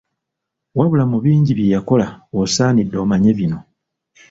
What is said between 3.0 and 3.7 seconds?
omanye bino.